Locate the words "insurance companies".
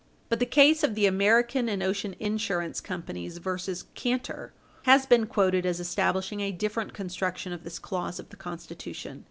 2.19-3.37